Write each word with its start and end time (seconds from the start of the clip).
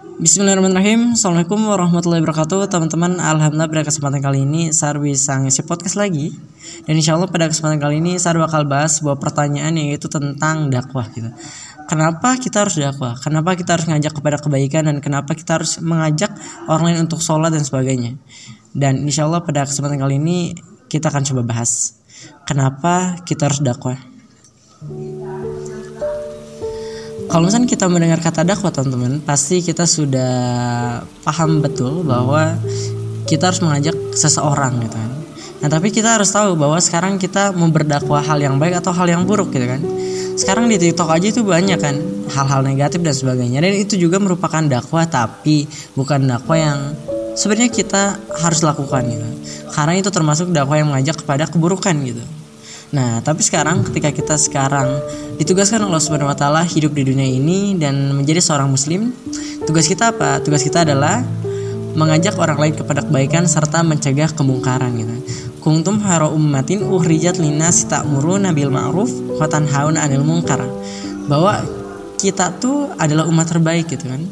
Bismillahirrahmanirrahim. 0.00 1.12
Assalamualaikum 1.12 1.60
warahmatullahi 1.60 2.24
wabarakatuh 2.24 2.72
Teman-teman. 2.72 3.20
Alhamdulillah 3.20 3.68
pada 3.68 3.84
kesempatan 3.84 4.24
kali 4.24 4.48
ini 4.48 4.72
Sar 4.72 4.96
bisa 4.96 5.36
ngisi 5.36 5.60
podcast 5.68 6.00
lagi. 6.00 6.32
Dan 6.88 6.96
insya 6.96 7.20
Allah 7.20 7.28
pada 7.28 7.52
kesempatan 7.52 7.76
kali 7.76 8.00
ini 8.00 8.16
Sar 8.16 8.40
bakal 8.40 8.64
bahas 8.64 8.96
sebuah 8.96 9.20
pertanyaan 9.20 9.76
yaitu 9.76 10.08
tentang 10.08 10.72
dakwah 10.72 11.04
gitu. 11.12 11.28
Kenapa 11.84 12.40
kita 12.40 12.64
harus 12.64 12.80
dakwah? 12.80 13.12
Kenapa 13.20 13.52
kita 13.52 13.76
harus 13.76 13.92
ngajak 13.92 14.16
kepada 14.16 14.40
kebaikan? 14.40 14.88
Dan 14.88 15.04
kenapa 15.04 15.36
kita 15.36 15.60
harus 15.60 15.76
mengajak 15.84 16.32
orang 16.64 16.96
lain 16.96 17.04
untuk 17.04 17.20
sholat 17.20 17.52
dan 17.52 17.60
sebagainya? 17.60 18.16
Dan 18.72 19.04
insya 19.04 19.28
Allah 19.28 19.44
pada 19.44 19.68
kesempatan 19.68 20.00
kali 20.00 20.16
ini 20.16 20.54
Kita 20.86 21.10
akan 21.10 21.26
coba 21.26 21.42
bahas 21.42 21.98
Kenapa 22.46 23.18
kita 23.26 23.50
harus 23.50 23.58
dakwah 23.58 23.98
kalau 27.30 27.46
misalnya 27.46 27.70
kita 27.70 27.86
mendengar 27.86 28.18
kata 28.18 28.42
dakwah 28.42 28.74
teman-teman 28.74 29.22
pasti 29.22 29.62
kita 29.62 29.86
sudah 29.86 30.34
paham 31.22 31.62
betul 31.62 32.02
bahwa 32.02 32.58
kita 33.30 33.54
harus 33.54 33.62
mengajak 33.62 33.94
seseorang 34.18 34.82
gitu 34.82 34.98
kan. 34.98 35.10
Nah 35.62 35.68
tapi 35.70 35.94
kita 35.94 36.18
harus 36.18 36.26
tahu 36.34 36.58
bahwa 36.58 36.82
sekarang 36.82 37.22
kita 37.22 37.54
mau 37.54 37.70
berdakwah 37.70 38.18
hal 38.18 38.42
yang 38.42 38.58
baik 38.58 38.82
atau 38.82 38.90
hal 38.90 39.06
yang 39.06 39.22
buruk 39.22 39.54
gitu 39.54 39.62
kan. 39.62 39.78
Sekarang 40.34 40.66
di 40.66 40.74
TikTok 40.74 41.06
aja 41.06 41.26
itu 41.30 41.46
banyak 41.46 41.78
kan 41.78 41.94
hal-hal 42.34 42.66
negatif 42.66 42.98
dan 42.98 43.14
sebagainya. 43.14 43.62
Dan 43.62 43.78
itu 43.78 43.94
juga 43.94 44.18
merupakan 44.18 44.66
dakwah 44.66 45.06
tapi 45.06 45.70
bukan 45.94 46.26
dakwah 46.26 46.58
yang 46.58 46.78
sebenarnya 47.38 47.70
kita 47.70 48.18
harus 48.42 48.60
lakukan 48.66 49.06
gitu. 49.06 49.28
Karena 49.70 49.94
itu 49.94 50.10
termasuk 50.10 50.50
dakwah 50.50 50.82
yang 50.82 50.90
mengajak 50.90 51.22
kepada 51.22 51.46
keburukan 51.46 51.94
gitu 52.02 52.39
Nah, 52.90 53.22
tapi 53.22 53.46
sekarang 53.46 53.86
ketika 53.86 54.10
kita 54.10 54.34
sekarang 54.34 54.98
ditugaskan 55.38 55.86
Allah 55.86 56.02
Subhanahu 56.02 56.26
wa 56.26 56.34
taala 56.34 56.66
hidup 56.66 56.90
di 56.90 57.06
dunia 57.06 57.26
ini 57.26 57.78
dan 57.78 58.10
menjadi 58.18 58.42
seorang 58.42 58.66
muslim, 58.66 59.14
tugas 59.62 59.86
kita 59.86 60.10
apa? 60.10 60.42
Tugas 60.42 60.66
kita 60.66 60.82
adalah 60.82 61.22
mengajak 61.94 62.34
orang 62.38 62.58
lain 62.58 62.74
kepada 62.74 63.06
kebaikan 63.06 63.46
serta 63.46 63.86
mencegah 63.86 64.34
kemungkaran 64.34 64.90
gitu. 64.98 65.16
Kuntum 65.62 66.02
haro 66.02 66.34
ummatin 66.34 66.82
uhrijat 66.82 67.38
linas 67.38 67.86
ta'muruna 67.86 68.50
bil 68.50 68.74
ma'ruf 68.74 69.10
wa 69.38 69.46
tanhauna 69.46 70.02
'anil 70.02 70.26
munkar. 70.26 70.58
Bahwa 71.30 71.62
kita 72.18 72.58
tuh 72.58 72.90
adalah 72.98 73.30
umat 73.30 73.54
terbaik 73.54 73.86
gitu 73.86 74.10
kan. 74.10 74.22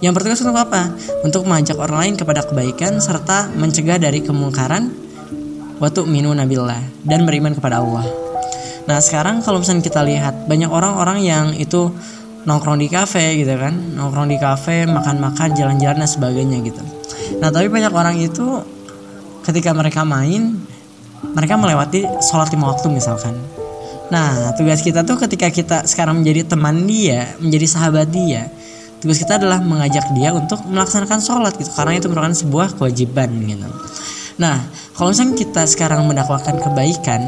Yang 0.00 0.12
bertugas 0.16 0.40
untuk 0.40 0.56
apa? 0.56 0.88
Untuk 1.20 1.44
mengajak 1.44 1.76
orang 1.76 1.98
lain 2.08 2.14
kepada 2.16 2.44
kebaikan 2.48 2.96
serta 3.00 3.52
mencegah 3.52 4.00
dari 4.00 4.24
kemungkaran 4.24 5.05
Waktu 5.76 6.08
minu 6.08 6.32
nabilah 6.32 6.80
dan 7.04 7.28
beriman 7.28 7.52
kepada 7.52 7.84
Allah. 7.84 8.04
Nah 8.86 8.98
sekarang 9.02 9.42
kalau 9.42 9.60
misalnya 9.60 9.84
kita 9.84 10.00
lihat 10.00 10.48
banyak 10.48 10.70
orang-orang 10.70 11.18
yang 11.20 11.46
itu 11.52 11.92
nongkrong 12.46 12.78
di 12.78 12.88
kafe 12.88 13.42
gitu 13.42 13.52
kan, 13.58 13.74
nongkrong 13.98 14.30
di 14.30 14.38
kafe, 14.38 14.86
makan-makan, 14.86 15.52
jalan-jalan 15.52 16.00
dan 16.00 16.08
sebagainya 16.08 16.62
gitu. 16.62 16.80
Nah 17.42 17.50
tapi 17.50 17.66
banyak 17.66 17.92
orang 17.92 18.16
itu 18.16 18.62
ketika 19.42 19.74
mereka 19.74 20.06
main, 20.06 20.54
mereka 21.34 21.58
melewati 21.58 22.06
sholat 22.22 22.48
lima 22.54 22.72
waktu 22.72 22.86
misalkan. 22.88 23.34
Nah 24.08 24.54
tugas 24.54 24.80
kita 24.80 25.02
tuh 25.02 25.18
ketika 25.18 25.50
kita 25.50 25.76
sekarang 25.84 26.22
menjadi 26.22 26.56
teman 26.56 26.86
dia, 26.86 27.34
menjadi 27.42 27.66
sahabat 27.66 28.06
dia, 28.14 28.46
tugas 29.02 29.18
kita 29.18 29.42
adalah 29.42 29.58
mengajak 29.58 30.06
dia 30.14 30.30
untuk 30.30 30.62
melaksanakan 30.70 31.18
sholat 31.18 31.52
gitu 31.58 31.74
karena 31.74 31.98
itu 31.98 32.06
merupakan 32.06 32.32
sebuah 32.32 32.78
kewajiban 32.78 33.28
gitu. 33.44 33.68
Nah, 34.36 34.68
kalau 34.92 35.12
misalnya 35.12 35.34
kita 35.36 35.62
sekarang 35.64 36.04
mendakwakan 36.04 36.60
kebaikan, 36.60 37.20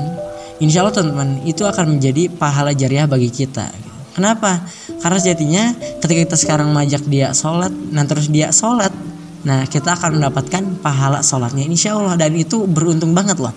insya 0.61 0.85
Allah 0.85 0.95
teman-teman 1.01 1.41
itu 1.49 1.65
akan 1.65 1.97
menjadi 1.97 2.29
pahala 2.29 2.77
jariah 2.77 3.09
bagi 3.09 3.33
kita. 3.33 3.73
Kenapa? 4.13 4.67
Karena 4.99 5.19
sejatinya 5.23 5.65
ketika 6.03 6.21
kita 6.27 6.37
sekarang 6.37 6.75
mengajak 6.75 7.07
dia 7.07 7.31
sholat, 7.33 7.71
nah 7.71 8.03
terus 8.03 8.27
dia 8.29 8.51
sholat, 8.51 8.91
nah 9.47 9.63
kita 9.65 9.95
akan 9.95 10.19
mendapatkan 10.19 10.63
pahala 10.83 11.23
sholatnya 11.23 11.63
insya 11.63 11.95
Allah 11.95 12.19
dan 12.19 12.35
itu 12.35 12.67
beruntung 12.67 13.15
banget 13.15 13.39
loh. 13.39 13.55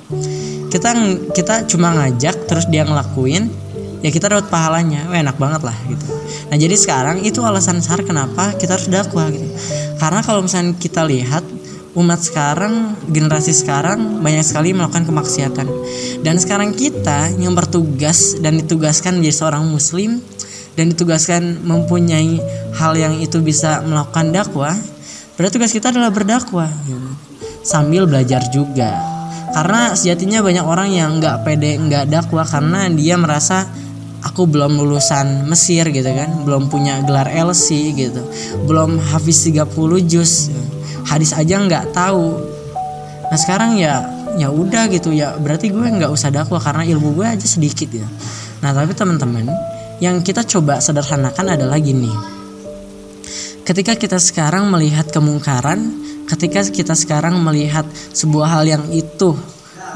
Kita 0.69 0.93
kita 1.33 1.65
cuma 1.65 1.97
ngajak 1.97 2.45
terus 2.45 2.69
dia 2.69 2.85
ngelakuin, 2.85 3.49
ya 4.05 4.09
kita 4.13 4.29
dapat 4.29 4.53
pahalanya, 4.53 5.09
Wah, 5.09 5.17
enak 5.17 5.35
banget 5.41 5.61
lah 5.65 5.75
gitu. 5.89 6.05
Nah 6.53 6.57
jadi 6.61 6.75
sekarang 6.77 7.25
itu 7.25 7.41
alasan 7.41 7.81
besar 7.81 8.05
kenapa 8.05 8.53
kita 8.55 8.77
harus 8.77 8.85
dakwah 8.85 9.33
gitu. 9.33 9.49
Karena 9.97 10.21
kalau 10.21 10.45
misalnya 10.45 10.77
kita 10.77 11.01
lihat 11.09 11.41
umat 11.91 12.23
sekarang, 12.23 12.95
generasi 13.11 13.51
sekarang 13.51 14.23
banyak 14.23 14.45
sekali 14.47 14.71
melakukan 14.71 15.03
kemaksiatan. 15.03 15.67
Dan 16.23 16.39
sekarang 16.39 16.71
kita 16.71 17.35
yang 17.35 17.51
bertugas 17.51 18.39
dan 18.39 18.63
ditugaskan 18.63 19.19
menjadi 19.19 19.35
seorang 19.35 19.67
muslim 19.67 20.23
dan 20.79 20.95
ditugaskan 20.95 21.67
mempunyai 21.67 22.39
hal 22.79 22.95
yang 22.95 23.19
itu 23.19 23.43
bisa 23.43 23.83
melakukan 23.83 24.31
dakwah, 24.31 24.75
berarti 25.35 25.59
tugas 25.59 25.75
kita 25.75 25.91
adalah 25.91 26.13
berdakwah 26.13 26.71
sambil 27.61 28.07
belajar 28.07 28.47
juga. 28.55 28.95
Karena 29.51 29.91
sejatinya 29.91 30.39
banyak 30.39 30.63
orang 30.63 30.95
yang 30.95 31.19
nggak 31.19 31.43
pede 31.43 31.75
nggak 31.75 32.07
dakwah 32.07 32.47
karena 32.47 32.87
dia 32.87 33.19
merasa 33.19 33.67
aku 34.23 34.47
belum 34.47 34.79
lulusan 34.79 35.43
Mesir 35.51 35.91
gitu 35.91 36.07
kan, 36.07 36.47
belum 36.47 36.71
punya 36.71 37.03
gelar 37.03 37.27
LC 37.27 37.91
gitu, 37.99 38.23
belum 38.63 38.95
hafiz 39.11 39.43
30 39.43 39.67
juz 40.07 40.47
hadis 41.11 41.35
aja 41.35 41.59
nggak 41.59 41.91
tahu. 41.91 42.39
Nah 43.27 43.37
sekarang 43.37 43.75
ya 43.75 44.07
ya 44.39 44.47
udah 44.47 44.87
gitu 44.87 45.11
ya 45.11 45.35
berarti 45.35 45.67
gue 45.67 45.83
nggak 45.83 46.07
usah 46.07 46.31
dakwah 46.31 46.63
karena 46.63 46.87
ilmu 46.87 47.19
gue 47.19 47.27
aja 47.27 47.43
sedikit 47.43 47.91
ya. 47.91 48.07
Nah 48.63 48.71
tapi 48.71 48.95
teman-teman 48.95 49.51
yang 49.99 50.23
kita 50.23 50.47
coba 50.47 50.79
sederhanakan 50.79 51.59
adalah 51.59 51.75
gini. 51.83 52.09
Ketika 53.67 53.99
kita 53.99 54.17
sekarang 54.17 54.71
melihat 54.71 55.11
kemungkaran 55.11 55.99
ketika 56.31 56.63
kita 56.63 56.95
sekarang 56.95 57.35
melihat 57.43 57.83
sebuah 58.15 58.47
hal 58.47 58.63
yang 58.63 58.83
itu 58.87 59.35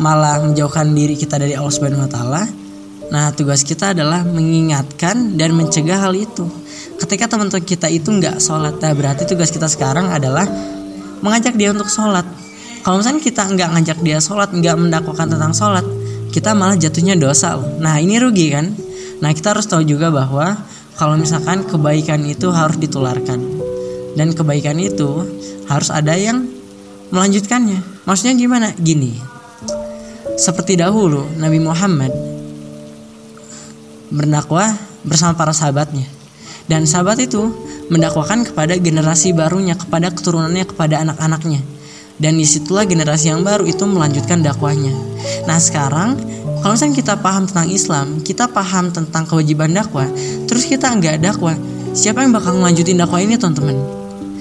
malah 0.04 0.44
menjauhkan 0.44 0.92
diri 0.92 1.16
kita 1.16 1.40
dari 1.40 1.56
Allah 1.56 1.72
Subhanahu 1.72 2.04
wa 2.04 2.12
taala 2.12 2.44
Nah, 3.06 3.30
tugas 3.38 3.62
kita 3.62 3.94
adalah 3.94 4.26
mengingatkan 4.26 5.38
dan 5.38 5.54
mencegah 5.54 6.10
hal 6.10 6.18
itu. 6.18 6.50
Ketika 6.98 7.30
teman-teman 7.30 7.62
kita 7.62 7.86
itu 7.92 8.10
nggak 8.10 8.42
sholat, 8.42 8.82
nah 8.82 8.94
berarti 8.98 9.30
tugas 9.30 9.54
kita 9.54 9.70
sekarang 9.70 10.10
adalah 10.10 10.48
mengajak 11.24 11.56
dia 11.56 11.72
untuk 11.72 11.88
sholat. 11.88 12.26
Kalau 12.84 13.02
misalnya 13.02 13.22
kita 13.22 13.42
nggak 13.50 13.70
ngajak 13.78 13.98
dia 14.04 14.18
sholat 14.22 14.50
nggak 14.54 14.76
mendakwakan 14.78 15.28
tentang 15.32 15.54
sholat 15.54 15.86
kita 16.36 16.52
malah 16.52 16.76
jatuhnya 16.76 17.16
dosa. 17.16 17.56
Loh 17.56 17.80
nah 17.80 17.96
ini 17.96 18.20
rugi 18.20 18.52
kan? 18.52 18.76
Nah 19.24 19.32
kita 19.32 19.56
harus 19.56 19.64
tahu 19.72 19.88
juga 19.88 20.12
bahwa 20.12 20.60
kalau 21.00 21.16
misalkan 21.16 21.64
kebaikan 21.64 22.28
itu 22.28 22.52
harus 22.52 22.76
ditularkan. 22.76 23.40
Dan 24.20 24.36
kebaikan 24.36 24.76
itu 24.76 25.24
harus 25.72 25.88
ada 25.92 26.12
yang 26.16 26.44
melanjutkannya. 27.16 28.04
Maksudnya 28.04 28.36
gimana? 28.36 28.76
Gini. 28.76 29.16
Seperti 30.36 30.76
dahulu 30.76 31.24
Nabi 31.40 31.64
Muhammad 31.64 32.12
berdakwah 34.12 34.76
bersama 35.08 35.40
para 35.40 35.56
sahabatnya 35.56 36.15
dan 36.66 36.90
sahabat 36.90 37.22
itu 37.22 37.54
mendakwakan 37.94 38.42
kepada 38.46 38.74
generasi 38.82 39.34
barunya, 39.38 39.78
kepada 39.78 40.10
keturunannya, 40.10 40.66
kepada 40.66 41.06
anak-anaknya. 41.06 41.62
Dan 42.16 42.40
di 42.40 42.48
situlah 42.48 42.88
generasi 42.88 43.28
yang 43.30 43.44
baru 43.44 43.68
itu 43.68 43.84
melanjutkan 43.84 44.40
dakwahnya. 44.40 44.96
Nah 45.46 45.60
sekarang 45.60 46.16
kalau 46.64 46.74
misalnya 46.74 46.98
kita 46.98 47.14
paham 47.20 47.44
tentang 47.46 47.68
Islam, 47.70 48.08
kita 48.26 48.50
paham 48.50 48.90
tentang 48.90 49.30
kewajiban 49.30 49.70
dakwah, 49.70 50.10
terus 50.50 50.66
kita 50.66 50.90
nggak 50.96 51.22
dakwah, 51.22 51.54
siapa 51.94 52.26
yang 52.26 52.34
bakal 52.34 52.58
melanjutin 52.58 52.98
dakwah 52.98 53.22
ini 53.22 53.38
teman-teman? 53.38 53.78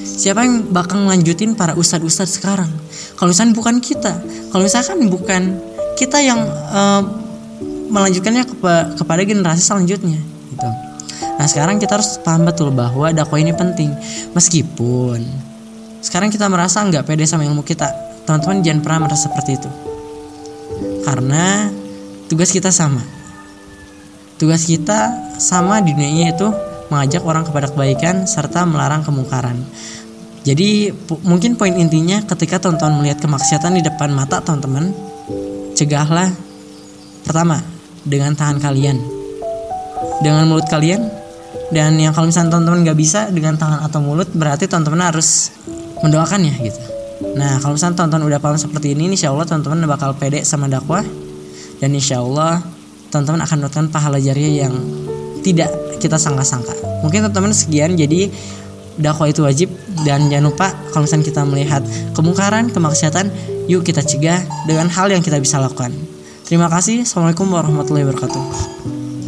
Siapa 0.00 0.46
yang 0.46 0.70
bakal 0.70 1.04
melanjutin 1.04 1.58
para 1.58 1.74
ustadz-ustadz 1.76 2.38
sekarang? 2.40 2.70
Kalau 3.18 3.34
misalnya 3.34 3.52
bukan 3.58 3.76
kita, 3.82 4.12
kalau 4.54 4.62
misalkan 4.64 5.10
bukan 5.10 5.42
kita 5.98 6.22
yang 6.22 6.40
uh, 6.70 7.02
melanjutkannya 7.90 8.46
kepada 8.94 9.22
generasi 9.26 9.60
selanjutnya, 9.60 10.22
gitu. 10.54 10.68
Nah 11.40 11.46
sekarang 11.48 11.82
kita 11.82 11.98
harus 11.98 12.20
paham 12.22 12.46
betul 12.46 12.70
bahwa 12.70 13.10
dakwah 13.10 13.40
ini 13.40 13.52
penting 13.52 13.90
meskipun 14.32 15.24
sekarang 16.04 16.28
kita 16.28 16.44
merasa 16.52 16.84
nggak 16.84 17.08
pede 17.08 17.24
sama 17.24 17.48
ilmu 17.48 17.64
kita. 17.64 17.88
Teman-teman 18.28 18.60
jangan 18.60 18.80
pernah 18.84 19.00
merasa 19.08 19.32
seperti 19.32 19.56
itu. 19.56 19.70
Karena 21.00 21.72
tugas 22.28 22.52
kita 22.52 22.68
sama. 22.68 23.00
Tugas 24.36 24.68
kita 24.68 25.32
sama 25.40 25.80
di 25.80 25.96
dunia 25.96 26.10
ini 26.12 26.24
itu 26.28 26.48
mengajak 26.92 27.24
orang 27.24 27.48
kepada 27.48 27.72
kebaikan 27.72 28.28
serta 28.28 28.68
melarang 28.68 29.00
kemungkaran. 29.00 29.56
Jadi 30.44 30.92
mungkin 31.24 31.56
poin 31.56 31.72
intinya 31.72 32.20
ketika 32.20 32.60
teman-teman 32.60 33.00
melihat 33.00 33.24
kemaksiatan 33.24 33.80
di 33.80 33.82
depan 33.84 34.12
mata 34.12 34.44
teman-teman, 34.44 34.92
cegahlah 35.72 36.28
pertama 37.24 37.64
dengan 38.04 38.36
tangan 38.36 38.60
kalian, 38.60 39.00
dengan 40.22 40.46
mulut 40.46 40.68
kalian, 40.70 41.10
dan 41.70 41.96
yang 41.98 42.12
kalau 42.12 42.28
misalnya 42.28 42.54
teman-teman 42.54 42.86
nggak 42.86 42.98
bisa 42.98 43.30
dengan 43.30 43.54
tangan 43.56 43.82
atau 43.86 43.98
mulut 44.02 44.28
berarti 44.34 44.68
teman-teman 44.68 45.10
harus 45.10 45.54
mendoakannya 46.02 46.54
gitu 46.60 46.80
nah 47.34 47.58
kalau 47.62 47.78
misalnya 47.78 48.04
teman-teman 48.04 48.24
udah 48.30 48.38
paham 48.42 48.58
seperti 48.58 48.92
ini 48.92 49.14
insya 49.14 49.30
Allah 49.34 49.46
teman-teman 49.46 49.86
bakal 49.86 50.14
pede 50.14 50.42
sama 50.42 50.70
dakwah 50.70 51.02
dan 51.78 51.90
insya 51.94 52.20
Allah 52.20 52.60
teman-teman 53.10 53.42
akan 53.46 53.54
mendapatkan 53.62 53.86
pahala 53.90 54.18
jariah 54.18 54.66
yang 54.66 54.74
tidak 55.46 55.70
kita 56.02 56.18
sangka-sangka 56.18 56.74
mungkin 57.02 57.26
teman-teman 57.26 57.54
sekian 57.54 57.94
jadi 57.94 58.28
dakwah 58.98 59.30
itu 59.30 59.42
wajib 59.42 59.68
dan 60.06 60.30
jangan 60.30 60.50
lupa 60.50 60.70
kalau 60.94 61.06
misalnya 61.06 61.26
kita 61.26 61.42
melihat 61.42 61.82
kemungkaran, 62.14 62.70
kemaksiatan, 62.70 63.26
yuk 63.66 63.82
kita 63.82 64.06
cegah 64.06 64.38
dengan 64.70 64.86
hal 64.86 65.10
yang 65.10 65.18
kita 65.18 65.42
bisa 65.42 65.58
lakukan. 65.58 65.90
Terima 66.46 66.70
kasih. 66.70 67.02
Assalamualaikum 67.02 67.50
warahmatullahi 67.50 68.06
wabarakatuh. 68.06 68.93